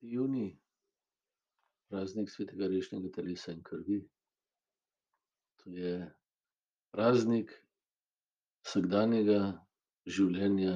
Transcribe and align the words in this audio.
junij, 0.00 0.52
praznik 1.88 2.30
svetega 2.30 2.68
rešnega 2.70 3.10
telesa 3.14 3.52
in 3.52 3.62
krvi. 3.62 4.00
To 5.60 5.70
je 5.70 5.94
praznik 6.94 7.52
vsakdanjega 8.66 9.40
življenja 10.06 10.74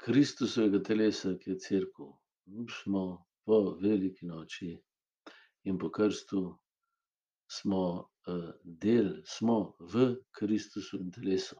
Kristusovega 0.00 0.82
telesa, 0.84 1.34
ki 1.40 1.50
je 1.54 1.60
cerkev. 1.66 2.12
Smo 2.80 3.04
po 3.46 3.58
veliki 3.82 4.26
noči 4.26 4.72
in 5.66 5.78
po 5.78 5.90
krstu 5.90 6.42
smo, 7.50 8.10
del, 8.62 9.22
smo 9.26 9.76
v 9.92 10.12
Kristusovem 10.38 11.10
telesu. 11.14 11.58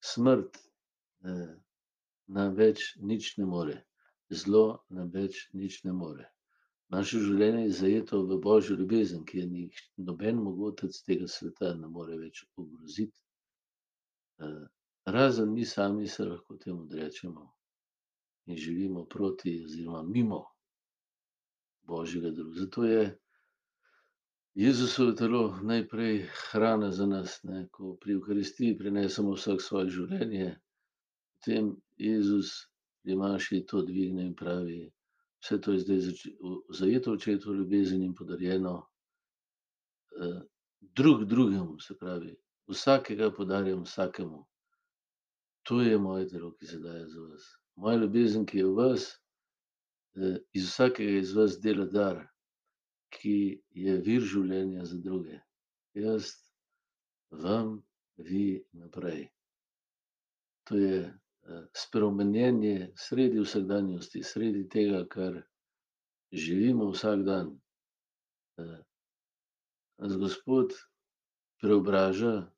Smrt, 0.00 0.56
nam 2.28 2.56
več 2.56 2.94
nič 3.00 3.34
ne 3.40 3.48
more. 3.48 3.76
Zlo 4.30 4.84
nam 4.90 5.10
več 5.10 5.48
nič 5.52 5.84
ne 5.84 5.92
more. 5.92 6.26
Naše 6.90 7.18
življenje 7.18 7.62
je 7.66 7.76
zajeto 7.80 8.22
v 8.26 8.38
božjo 8.42 8.76
ljubezen, 8.78 9.24
ki 9.26 9.38
je 9.38 9.68
noben 10.08 10.38
mogotec 10.42 10.98
tega 11.06 11.26
sveta 11.28 11.74
ne 11.74 11.88
more 11.88 12.18
več 12.18 12.44
ogroziti. 12.56 13.18
razen 15.06 15.52
mi 15.52 15.64
sami 15.64 16.08
se 16.08 16.24
lahko 16.24 16.56
temu 16.56 16.82
odrečemo 16.82 17.52
in 18.46 18.56
živimo 18.56 19.04
proti 19.04 19.64
oziroma 19.64 20.02
mimo 20.02 20.44
božjega 21.82 22.30
zato 22.58 22.84
je 22.84 23.18
Jezusovo 24.54 25.12
telo 25.12 25.58
najprej 25.62 26.26
hrana 26.50 26.90
za 26.92 27.06
nas, 27.06 27.42
ne, 27.42 27.68
ko 27.70 27.94
pri 28.00 28.12
evharistiji 28.12 28.78
prinesemo 28.78 29.34
vsak 29.36 29.60
svoje 29.60 29.90
življenje, 29.90 30.46
potem 31.34 31.68
Jezus 32.00 32.52
pri 33.06 33.14
maši 33.16 33.62
to 33.66 33.82
dvigne 33.86 34.24
in 34.26 34.34
pravi: 34.34 34.90
"Vse 35.38 35.60
to 35.62 35.72
je 35.72 35.78
zdaj 35.78 35.98
zajeto 36.74 37.12
očetovo 37.12 37.54
ljubezen 37.54 38.02
in 38.02 38.14
podarjeno, 38.14 38.82
drug 40.80 41.24
drugemu." 41.24 41.78
Se 41.80 41.94
pravi, 41.98 42.34
vsakega 42.66 43.30
podarjam 43.30 43.84
vsakemu. 43.84 44.46
To 45.62 45.80
je 45.80 45.98
moje 45.98 46.28
telo, 46.28 46.50
ki 46.54 46.66
se 46.66 46.78
daje 46.78 47.06
za 47.08 47.20
vas. 47.20 47.44
Moja 47.76 47.96
ljubezen, 47.96 48.46
ki 48.46 48.58
je 48.58 48.64
v 48.66 48.74
vas, 48.74 49.06
iz 50.52 50.66
vsakega 50.66 51.20
iz 51.20 51.34
vas 51.34 51.60
dela 51.62 51.86
dar, 51.86 52.24
ki 53.14 53.62
je 53.70 54.00
vir 54.02 54.22
življenja 54.22 54.84
za 54.84 54.98
druge. 54.98 55.38
Jaz 55.94 56.32
vam, 57.30 57.84
vi 58.18 58.64
naprej. 58.72 59.28
To 60.66 60.74
je, 60.74 61.06
spremenjenje 61.76 62.92
sredi 62.96 63.40
vsakdanjosti, 63.40 64.22
sredi 64.22 64.68
tega, 64.68 65.04
kar 65.08 65.42
živimo 66.32 66.90
vsak 66.90 67.22
dan. 67.26 67.54
Nas 69.98 70.16
Gospod 70.18 70.72
preobraža 71.60 72.50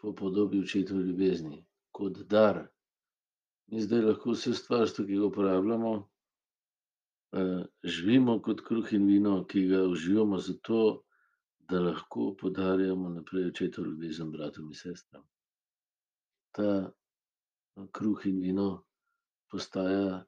po 0.00 0.14
podobi 0.14 0.60
očetove 0.60 1.02
ljubezni 1.02 1.66
kot 1.92 2.18
dar. 2.18 2.66
Mi 3.66 3.80
zdaj 3.80 4.00
lahko 4.00 4.34
vse 4.34 4.52
stvarstva, 4.54 5.06
ki 5.06 5.16
ga 5.16 5.26
uporabljamo, 5.26 5.92
živimo 7.82 8.38
kot 8.42 8.60
kruh 8.66 8.92
in 8.92 9.06
vino, 9.06 9.44
ki 9.44 9.66
ga 9.68 9.84
uživamo 9.88 10.38
zato, 10.38 11.04
da 11.68 11.80
lahko 11.80 12.34
podarjamo 12.40 13.08
naprej 13.08 13.46
očetovo 13.48 13.88
ljubezen 13.88 14.30
bratom 14.32 14.66
in 14.68 14.74
sestram. 14.76 15.24
Ta 16.52 16.92
kruh 17.92 18.26
in 18.26 18.40
vino 18.40 18.68
postaja, 19.50 20.24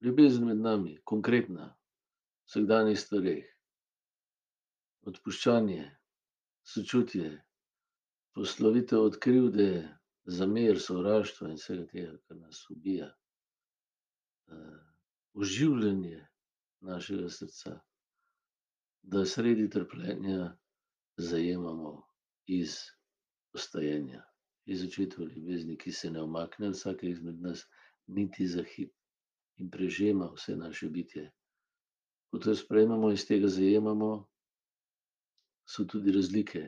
ljubezen 0.00 0.46
med 0.46 0.60
nami, 0.62 0.96
konkretna, 1.04 1.68
v 1.68 2.50
vsakdanjih 2.50 2.98
stvareh. 3.00 3.46
Odpuščanje, 5.08 5.84
sočutje, 6.66 7.30
poslovitev 8.36 9.04
od 9.10 9.18
krivde, 9.22 9.70
zamer, 10.28 10.80
sovraštva 10.80 11.52
in 11.52 11.60
vsega 11.60 11.86
tega, 11.92 12.16
kar 12.26 12.36
nas 12.36 12.64
ubija. 12.70 13.12
oživljanje 15.38 16.26
našega 16.80 17.28
srca. 17.28 17.80
Da 19.02 19.24
sredi 19.24 19.70
trpljenja 19.70 20.56
zajemamo 21.16 21.92
iz 22.46 22.74
vstajenja, 23.54 24.24
iz 24.68 24.84
očetove 24.84 25.32
ljubezni, 25.32 25.76
ki 25.78 25.92
se 25.92 26.10
ne 26.10 26.22
umakne 26.22 26.68
od 26.68 26.74
vsakega 26.76 27.12
izmed 27.12 27.40
nas 27.42 27.64
niti 28.06 28.46
za 28.46 28.62
hip 28.62 28.92
in 29.56 29.70
prežema 29.70 30.28
vse 30.34 30.56
naše 30.56 30.88
bitje. 30.88 31.30
Ko 32.30 32.38
to 32.38 32.54
sprejmemo, 32.54 33.10
iz 33.12 33.24
tega 33.26 33.48
zajemamo, 33.48 34.10
so 35.68 35.84
tudi 35.84 36.12
razlike, 36.12 36.66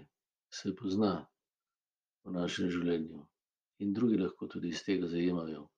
se 0.52 0.72
pozna 0.76 1.12
v 2.24 2.32
našem 2.32 2.70
življenju. 2.70 3.26
In 3.84 3.92
drugi 3.96 4.18
lahko 4.20 4.48
tudi 4.48 4.72
iz 4.74 4.82
tega 4.84 5.08
zajemajo. 5.08 5.68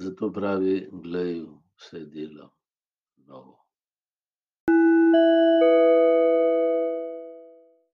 Zato 0.00 0.30
pravi: 0.32 0.76
"Glej, 0.92 1.42
vse 1.80 2.04
delam 2.14 2.52
novo." 3.26 3.58